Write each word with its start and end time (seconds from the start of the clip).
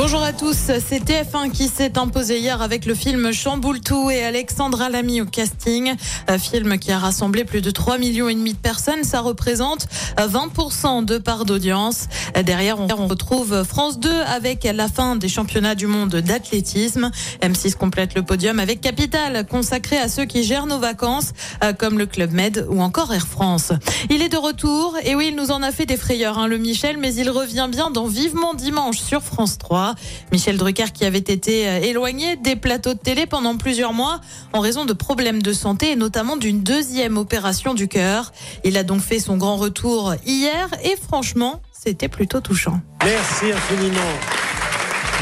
Bonjour 0.00 0.22
à 0.22 0.32
tous, 0.32 0.54
c'est 0.54 1.04
TF1 1.04 1.50
qui 1.50 1.66
s'est 1.66 1.98
imposé 1.98 2.38
hier 2.38 2.62
avec 2.62 2.86
le 2.86 2.94
film 2.94 3.32
Chamboule 3.32 3.80
tout 3.80 4.12
et 4.12 4.22
Alexandra 4.22 4.88
Lamy 4.88 5.20
au 5.20 5.24
casting. 5.24 5.92
Un 6.28 6.38
film 6.38 6.78
qui 6.78 6.92
a 6.92 7.00
rassemblé 7.00 7.44
plus 7.44 7.62
de 7.62 7.72
3 7.72 7.98
millions 7.98 8.28
et 8.28 8.34
demi 8.34 8.52
de 8.52 8.58
personnes. 8.58 9.02
Ça 9.02 9.20
représente 9.20 9.88
20% 10.16 11.04
de 11.04 11.18
part 11.18 11.44
d'audience. 11.44 12.06
Derrière, 12.44 12.78
on 12.78 13.08
retrouve 13.08 13.64
France 13.64 13.98
2 13.98 14.08
avec 14.08 14.62
la 14.72 14.86
fin 14.86 15.16
des 15.16 15.28
championnats 15.28 15.74
du 15.74 15.88
monde 15.88 16.14
d'athlétisme. 16.14 17.10
M6 17.42 17.74
complète 17.74 18.14
le 18.14 18.22
podium 18.22 18.60
avec 18.60 18.80
Capital 18.80 19.48
consacré 19.48 19.98
à 19.98 20.08
ceux 20.08 20.26
qui 20.26 20.44
gèrent 20.44 20.66
nos 20.66 20.78
vacances 20.78 21.32
comme 21.76 21.98
le 21.98 22.06
Club 22.06 22.30
Med 22.30 22.68
ou 22.70 22.82
encore 22.82 23.12
Air 23.12 23.26
France. 23.26 23.72
Il 24.10 24.22
est 24.22 24.28
de 24.28 24.36
retour 24.36 24.96
et 25.02 25.16
oui, 25.16 25.30
il 25.30 25.36
nous 25.36 25.50
en 25.50 25.60
a 25.60 25.72
fait 25.72 25.86
des 25.86 25.96
frayeurs, 25.96 26.38
hein, 26.38 26.46
le 26.46 26.58
Michel, 26.58 26.98
mais 26.98 27.12
il 27.16 27.28
revient 27.30 27.66
bien 27.68 27.90
dans 27.90 28.06
Vivement 28.06 28.54
Dimanche 28.54 28.98
sur 28.98 29.22
France 29.22 29.58
3. 29.58 29.87
Michel 30.32 30.56
Drucker 30.56 30.92
qui 30.92 31.04
avait 31.04 31.18
été 31.18 31.68
euh, 31.68 31.80
éloigné 31.80 32.36
des 32.36 32.56
plateaux 32.56 32.94
de 32.94 32.98
télé 32.98 33.26
pendant 33.26 33.56
plusieurs 33.56 33.92
mois 33.92 34.20
en 34.52 34.60
raison 34.60 34.84
de 34.84 34.92
problèmes 34.92 35.42
de 35.42 35.52
santé 35.52 35.92
et 35.92 35.96
notamment 35.96 36.36
d'une 36.36 36.62
deuxième 36.62 37.16
opération 37.16 37.74
du 37.74 37.88
cœur. 37.88 38.32
Il 38.64 38.76
a 38.76 38.82
donc 38.82 39.00
fait 39.00 39.18
son 39.18 39.36
grand 39.36 39.56
retour 39.56 40.14
hier 40.26 40.68
et 40.84 40.96
franchement, 40.96 41.60
c'était 41.72 42.08
plutôt 42.08 42.40
touchant. 42.40 42.80
Merci 43.04 43.52
infiniment. 43.52 44.00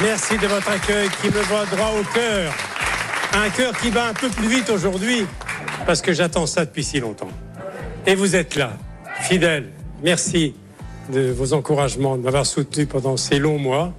Merci 0.02 0.37
de 0.39 0.47
votre 0.47 0.69
accueil 0.69 1.09
qui 1.20 1.28
me 1.28 1.42
va 1.42 1.64
droit 1.67 1.92
au 1.98 2.05
cœur. 2.14 2.53
Un 3.33 3.48
cœur 3.51 3.77
qui 3.78 3.91
va 3.91 4.09
un 4.09 4.14
peu 4.14 4.28
plus 4.28 4.48
vite 4.48 4.70
aujourd'hui 4.70 5.27
parce 5.87 6.03
que 6.03 6.12
j'attends 6.12 6.47
ça 6.47 6.64
depuis 6.64 6.84
si 6.84 7.01
longtemps. 7.01 7.30
Et 8.06 8.14
vous 8.14 8.37
êtes 8.37 8.56
là, 8.56 8.73
fidèles. 9.23 9.70
Merci 10.03 10.55
de 11.12 11.30
vos 11.30 11.53
encouragements, 11.53 12.17
de 12.17 12.23
m'avoir 12.23 12.47
soutenu 12.47 12.87
pendant 12.87 13.17
ces 13.17 13.39
longs 13.39 13.58
mois. 13.58 13.92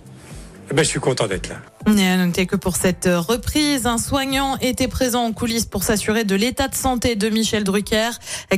Eh 0.69 0.73
ben, 0.73 0.83
je 0.83 0.89
suis 0.89 0.99
content 0.99 1.27
d'être 1.27 1.49
là. 1.49 1.55
On 1.85 1.97
est 1.97 2.09
à 2.09 2.17
noter 2.17 2.45
que 2.45 2.55
pour 2.55 2.75
cette 2.75 3.07
reprise, 3.07 3.85
un 3.85 3.97
soignant 3.97 4.57
était 4.57 4.87
présent 4.87 5.23
en 5.23 5.31
coulisses 5.31 5.65
pour 5.65 5.83
s'assurer 5.83 6.25
de 6.25 6.35
l'état 6.35 6.67
de 6.67 6.75
santé 6.75 7.15
de 7.15 7.29
Michel 7.29 7.63
Drucker, 7.63 8.09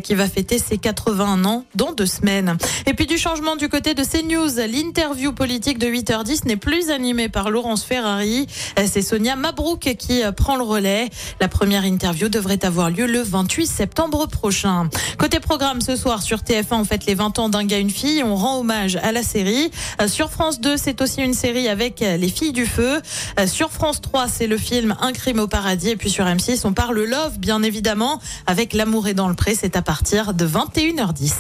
qui 0.02 0.16
va 0.16 0.28
fêter 0.28 0.58
ses 0.58 0.78
81 0.78 1.46
ans 1.46 1.66
dans 1.76 1.92
deux 1.92 2.06
semaines. 2.08 2.58
Et 2.88 2.94
puis 2.94 3.06
du 3.06 3.18
changement 3.18 3.56
du 3.56 3.70
côté 3.70 3.94
de 3.94 4.04
CNews, 4.04 4.56
l'interview 4.68 5.32
politique 5.34 5.78
de 5.78 5.88
8h10 5.88 6.48
n'est 6.48 6.56
plus 6.56 6.90
animée 6.90 7.30
par 7.30 7.52
Laurence 7.52 7.84
Ferrari. 7.84 8.48
C'est 8.86 9.02
Sonia 9.02 9.36
Mabrouk 9.36 9.96
qui 10.00 10.22
prend 10.36 10.56
le 10.56 10.64
relais. 10.64 11.10
La 11.40 11.48
première 11.48 11.86
interview 11.86 12.30
devrait 12.30 12.66
avoir 12.66 12.90
lieu 12.90 13.06
le 13.06 13.22
28 13.22 13.68
septembre 13.68 14.28
prochain. 14.28 14.90
Côté 15.18 15.40
programme, 15.40 15.82
ce 15.82 15.96
soir 15.96 16.24
sur 16.24 16.40
TF1, 16.40 16.66
on 16.72 16.84
fête 16.86 17.06
les 17.06 17.16
20 17.16 17.38
ans 17.40 17.50
d'un 17.50 17.66
gars, 17.66 17.78
une 17.78 17.92
fille. 17.92 18.24
On 18.24 18.36
rend 18.36 18.60
hommage 18.60 18.96
à 18.96 19.12
la 19.12 19.24
série. 19.24 19.70
Sur 20.08 20.32
France 20.32 20.62
2, 20.62 20.78
c'est 20.78 21.02
aussi 21.02 21.22
une 21.22 21.34
série 21.34 21.68
avec 21.68 22.00
les 22.00 22.30
filles 22.30 22.54
du 22.54 22.66
feu. 22.66 23.02
Euh, 23.40 23.48
sur 23.48 23.72
France 23.72 24.02
3, 24.02 24.28
c'est 24.28 24.48
le 24.48 24.58
film 24.58 24.96
Un 25.02 25.12
crime 25.14 25.40
au 25.40 25.48
paradis. 25.48 25.90
Et 25.90 25.96
puis 25.96 26.10
sur 26.10 26.26
M6, 26.26 26.62
on 26.66 26.74
parle 26.74 27.04
love, 27.04 27.40
bien 27.40 27.64
évidemment, 27.64 28.20
avec 28.48 28.74
L'amour 28.74 29.08
est 29.08 29.14
dans 29.14 29.28
le 29.28 29.36
pré. 29.36 29.56
C'est 29.56 29.76
à 29.76 29.82
partir 29.82 30.34
de 30.34 30.48
21h10. 30.48 31.32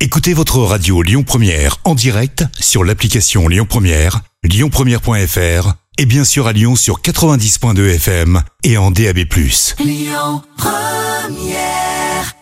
Écoutez 0.00 0.34
votre 0.34 0.58
radio 0.58 1.00
Lyon 1.02 1.22
Première 1.22 1.76
en 1.84 1.94
direct 1.94 2.44
sur 2.58 2.82
l'application 2.82 3.46
Lyon 3.46 3.66
Première, 3.68 4.20
lyonpremière.fr 4.42 5.74
et 5.98 6.06
bien 6.06 6.24
sûr 6.24 6.48
à 6.48 6.52
Lyon 6.52 6.74
sur 6.74 7.00
90.2 7.00 7.94
FM 7.94 8.42
et 8.64 8.76
en 8.78 8.90
DAB+. 8.90 9.18
Lyon 9.78 10.42
Première 10.56 12.34